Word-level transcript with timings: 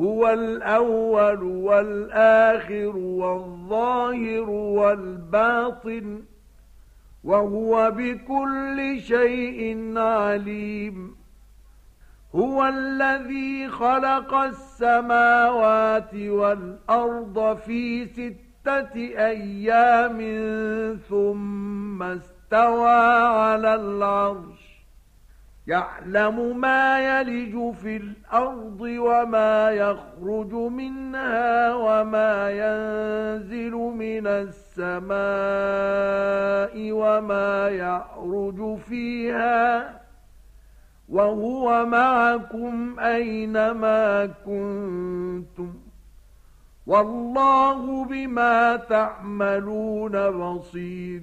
هو 0.00 0.28
الأول 0.28 1.42
والآخر 1.42 2.96
والظاهر 2.96 4.50
والباطن 4.50 6.22
وهو 7.24 7.90
بكل 7.90 9.00
شيء 9.00 9.92
عليم. 9.98 11.16
هو 12.34 12.66
الذي 12.66 13.68
خلق 13.68 14.34
السماوات 14.34 16.14
والأرض 16.14 17.56
في 17.56 18.06
ستة 18.06 18.96
أيام 19.18 20.18
ثم 21.08 22.02
استوى 22.02 22.90
على 23.26 23.74
العرش. 23.74 24.59
يعلم 25.70 26.60
ما 26.60 27.00
يلج 27.00 27.74
في 27.74 27.96
الأرض 27.96 28.80
وما 28.80 29.70
يخرج 29.70 30.52
منها 30.52 31.74
وما 31.74 32.50
ينزل 32.50 33.72
من 33.74 34.26
السماء 34.26 35.12
وما 36.92 37.68
يعرج 37.68 38.78
فيها 38.78 40.00
وهو 41.08 41.86
معكم 41.86 43.00
أينما 43.00 44.26
كنتم 44.26 45.74
والله 46.86 48.04
بما 48.04 48.76
تعملون 48.76 50.30
بصير 50.30 51.22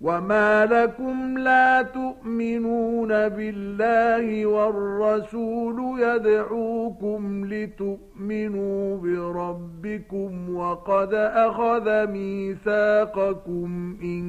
وما 0.00 0.66
لكم 0.66 1.38
لا 1.38 1.82
تؤمنون 1.82 3.08
بالله 3.08 4.46
والرسول 4.46 6.00
يدعوكم 6.00 7.44
لتؤمنوا 7.46 8.96
بربكم 8.96 10.54
وقد 10.56 11.14
أخذ 11.14 12.06
ميثاقكم 12.06 13.96
إن 14.02 14.24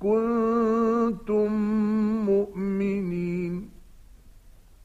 كنتم 0.00 1.52
مؤمنين 2.26 3.73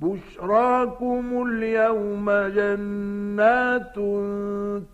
بشراكم 0.00 1.46
اليوم 1.48 2.30
جنات 2.30 3.94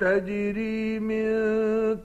تجري 0.01 0.99
من 0.99 1.27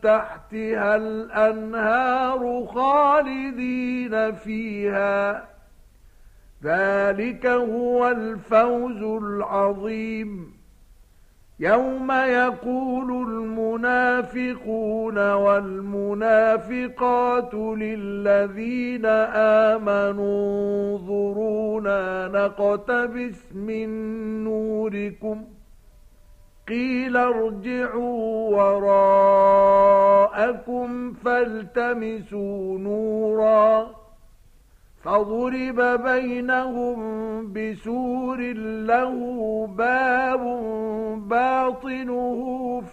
تحتها 0.01 0.95
الأنهار 0.95 2.65
خالدين 2.73 4.31
فيها. 4.31 5.47
ذلك 6.63 7.45
هو 7.45 8.07
الفوز 8.07 9.03
العظيم. 9.23 10.54
يوم 11.59 12.11
يقول 12.11 13.27
المنافقون 13.27 15.17
والمنافقات 15.33 16.73
للذين 17.53 19.05
آمنوا 19.75 20.97
انظرونا 20.97 22.27
نقتبس 22.27 23.53
من 23.53 23.89
نوركم 24.43 25.43
قيل 26.67 27.17
ارجعوا 27.17 28.55
وراءكم 29.75 31.13
فالتمسوا 31.13 32.79
نوراً 32.79 34.04
فضرب 35.05 35.79
بينهم 36.03 36.97
بسور 37.53 38.37
له 38.91 39.17
باب 39.67 40.43
باطنه 41.29 42.39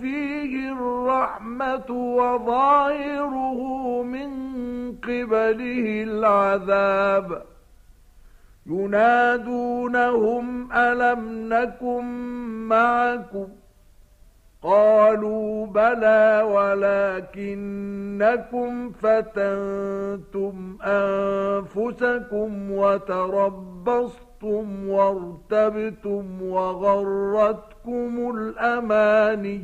فيه 0.01 0.73
الرحمة 0.73 1.91
وظاهره 1.91 3.61
من 4.03 4.31
قبله 4.97 6.03
العذاب. 6.03 7.43
ينادونهم 8.67 10.45
ألم 10.73 11.49
نكن 11.55 12.05
معكم؟ 12.69 13.49
قالوا 14.63 15.67
بلى 15.67 16.43
ولكنكم 17.43 18.93
فتنتم 18.93 20.79
أنفسكم 20.83 22.71
وتربصتم 22.71 24.29
وارتبتم 24.89 26.43
وغرتكم 26.43 28.31
الأماني 28.37 29.63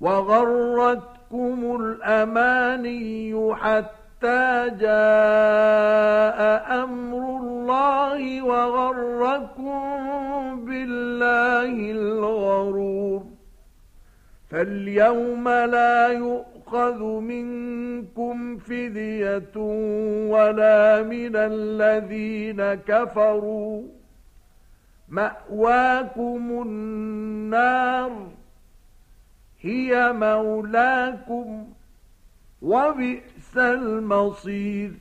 وغرتكم 0.00 1.76
الأماني 1.80 3.54
حتى 3.54 4.70
جاء 4.80 6.40
أمر 6.84 7.36
الله 7.40 8.42
وغركم 8.42 9.80
بالله 10.64 11.90
الغرور 11.90 13.31
فاليوم 14.52 15.48
لا 15.48 16.08
يؤخذ 16.08 17.02
منكم 17.04 18.58
فدية 18.58 19.56
ولا 20.28 21.02
من 21.02 21.36
الذين 21.36 22.74
كفروا. 22.74 23.82
مأواكم 25.08 26.62
النار 26.66 28.28
هي 29.60 30.12
مولاكم 30.12 31.66
وبئس 32.62 33.56
المصير. 33.56 34.92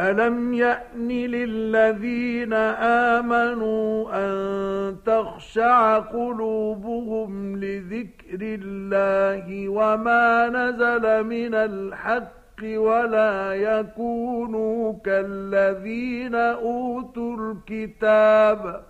ألم 0.00 0.54
يأن 0.54 1.08
للذين 1.08 2.52
آمنوا 3.12 4.08
أن 4.12 4.96
تخشع 5.06 5.98
قلوبهم 5.98 7.56
لذكر 7.56 8.38
الله 8.40 9.68
وما 9.68 10.48
نزل 10.48 11.24
من 11.24 11.54
الحق 11.54 12.62
ولا 12.62 13.54
يكونوا 13.54 14.92
كالذين 15.04 16.34
أوتوا 16.34 17.36
الكتاب 17.36 18.89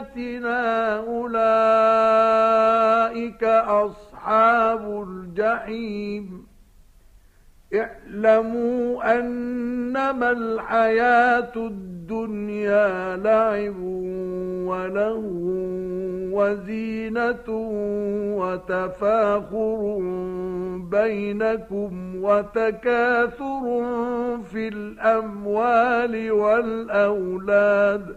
بآياتنا 0.00 0.96
أولئك 1.92 2.54
أصحاب 3.44 5.06
الجحيم 5.08 6.46
اعلموا 7.74 9.18
أنما 9.18 10.30
الحياة 10.30 11.52
الدنيا 11.56 13.16
لعب 13.16 13.80
وله 14.66 15.22
وزينة 16.32 17.48
وتفاخر 18.38 19.98
بينكم 20.90 22.12
وتكاثر 22.22 23.62
في 24.52 24.68
الأموال 24.68 26.32
والأولاد 26.32 28.16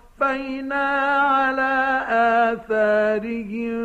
قفينا 0.21 0.85
على 1.19 2.05
آثارهم 2.53 3.77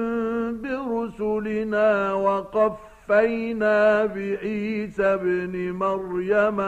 برسلنا 0.62 2.12
وقفينا 2.12 4.04
بعيسى 4.06 5.04
ابن 5.04 5.72
مريم 5.72 6.58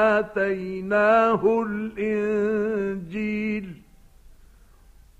وآتيناه 0.00 0.82
الإنجيل 1.68 3.66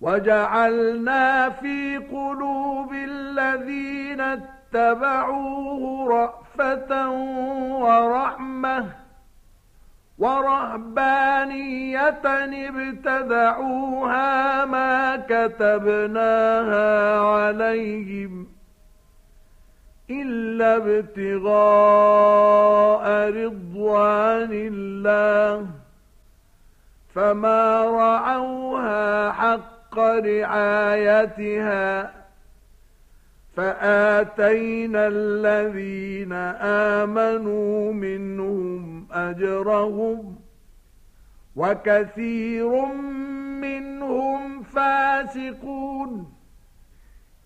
وجعلنا 0.01 1.51
في 1.51 1.97
قلوب 1.97 2.93
الذين 2.93 4.21
اتبعوه 4.21 6.09
رأفة 6.09 7.11
ورحمة 7.81 9.08
ورهبانية 10.19 12.21
ابتدعوها 12.69 14.65
ما 14.65 15.17
كتبناها 15.17 17.21
عليهم 17.21 18.47
إلا 20.11 20.77
ابتغاء 20.77 21.49
رضوان 23.31 24.53
الله 24.53 25.67
فما 27.15 27.85
رعوها 27.85 29.33
حق 29.33 29.99
رعايتها 30.29 32.13
فآتينا 33.57 35.09
الذين 35.09 36.33
آمنوا 37.03 37.93
منهم 37.93 38.58
أجرهم 39.31 40.37
وكثير 41.57 42.87
منهم 43.65 44.63
فاسقون. 44.63 46.33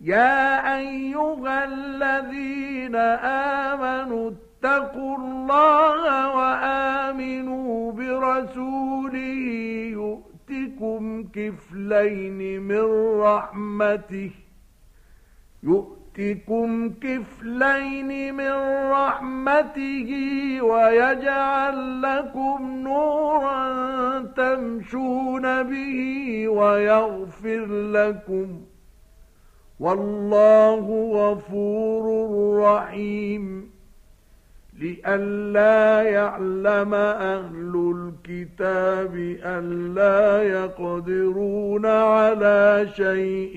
يا 0.01 0.77
أيها 0.79 1.65
الذين 1.65 2.97
آمنوا 3.67 4.31
اتقوا 4.31 5.17
الله 5.19 6.37
وآمنوا 6.37 7.93
برسوله 7.93 9.43
يؤتكم 10.01 11.25
كفلين 11.25 12.63
من 12.63 12.85
رحمته 13.21 14.31
يؤتكم 15.63 16.02
يؤتكم 16.19 16.91
كفلين 17.01 18.35
من 18.35 18.53
رحمته 18.91 20.11
ويجعل 20.63 22.03
لكم 22.03 22.81
نورا 22.85 24.19
تمشون 24.37 25.63
به 25.63 26.49
ويغفر 26.49 27.67
لكم 27.67 28.61
والله 29.81 31.11
غفور 31.15 32.05
رحيم 32.61 33.71
لئلا 34.81 36.03
يعلم 36.03 36.95
أهل 36.95 37.95
الكتاب 37.97 39.15
ألا 39.45 40.43
يقدرون 40.43 41.87
على 41.87 42.89
شيء 42.97 43.57